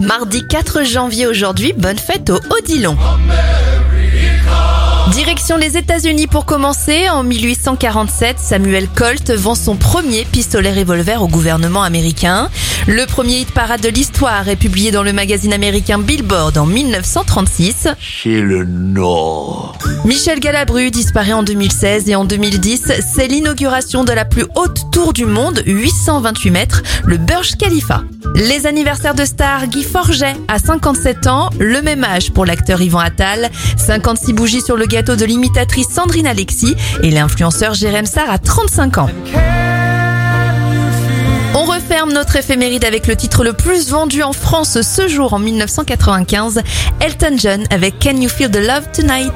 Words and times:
Mardi 0.00 0.46
4 0.46 0.84
janvier 0.84 1.26
aujourd'hui, 1.26 1.72
bonne 1.76 1.98
fête 1.98 2.30
au 2.30 2.38
Odilon. 2.58 2.96
Direction 5.12 5.56
les 5.56 5.76
États-Unis 5.76 6.26
pour 6.26 6.44
commencer. 6.44 7.08
En 7.08 7.22
1847, 7.22 8.38
Samuel 8.40 8.88
Colt 8.88 9.30
vend 9.30 9.54
son 9.54 9.76
premier 9.76 10.24
pistolet 10.24 10.72
revolver 10.72 11.22
au 11.22 11.28
gouvernement 11.28 11.82
américain. 11.82 12.50
Le 12.88 13.06
premier 13.06 13.40
hit 13.40 13.52
parade 13.52 13.80
de 13.80 13.88
l'histoire 13.88 14.48
est 14.48 14.56
publié 14.56 14.90
dans 14.90 15.02
le 15.04 15.12
magazine 15.12 15.52
américain 15.52 15.98
Billboard 15.98 16.58
en 16.58 16.66
1936. 16.66 17.88
C'est 18.22 18.40
le 18.40 18.64
Nord. 18.64 19.78
Michel 20.04 20.40
Galabru 20.40 20.90
disparaît 20.90 21.32
en 21.32 21.42
2016 21.44 22.08
et 22.08 22.16
en 22.16 22.24
2010, 22.24 22.92
c'est 23.14 23.28
l'inauguration 23.28 24.04
de 24.04 24.12
la 24.12 24.24
plus 24.24 24.44
haute 24.56 24.90
tour 24.90 25.12
du 25.12 25.26
monde, 25.26 25.62
828 25.66 26.50
mètres, 26.50 26.82
le 27.04 27.18
Burj 27.18 27.56
Khalifa. 27.56 28.02
Les 28.34 28.66
anniversaires 28.66 29.14
de 29.14 29.24
stars, 29.24 29.68
Guy 29.68 29.84
Forget 29.84 30.34
à 30.48 30.58
57 30.58 31.28
ans, 31.28 31.50
le 31.60 31.80
même 31.82 32.02
âge 32.02 32.32
pour 32.32 32.44
l'acteur 32.44 32.80
Yvan 32.80 32.98
Attal, 32.98 33.48
56 33.76 34.32
bougies 34.32 34.60
sur 34.60 34.76
le 34.76 34.86
gâteau 34.86 35.14
de 35.14 35.24
l'imitatrice 35.24 35.88
Sandrine 35.88 36.26
Alexis 36.26 36.74
et 37.02 37.12
l'influenceur 37.12 37.74
Jérém 37.74 38.06
Sarr 38.06 38.28
à 38.28 38.38
35 38.38 38.98
ans. 38.98 39.08
On 41.54 41.64
referme 41.64 42.12
notre 42.12 42.34
éphéméride 42.34 42.84
avec 42.84 43.06
le 43.06 43.14
titre 43.14 43.44
le 43.44 43.52
plus 43.52 43.90
vendu 43.90 44.24
en 44.24 44.32
France 44.32 44.80
ce 44.82 45.06
jour 45.06 45.32
en 45.32 45.38
1995, 45.38 46.60
Elton 47.00 47.36
John 47.36 47.64
avec 47.70 48.00
Can 48.00 48.16
You 48.16 48.28
Feel 48.28 48.50
the 48.50 48.56
Love 48.56 48.88
Tonight? 48.92 49.32